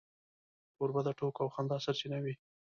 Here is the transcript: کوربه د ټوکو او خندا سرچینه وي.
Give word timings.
کوربه 0.77 1.01
د 1.05 1.09
ټوکو 1.19 1.39
او 1.43 1.49
خندا 1.55 1.77
سرچینه 1.85 2.17
وي. 2.23 2.33